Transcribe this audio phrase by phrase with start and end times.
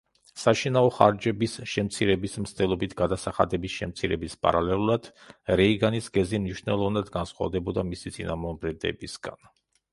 [0.43, 5.11] საშინაო ხარჯების შემცირების მცდელობით გადასახადების შემცირების პარალელურად,
[5.63, 9.53] რეიგანის გეზი მნიშვნელოვნად განსხვავდებოდა მისი წინამორბედებისგან.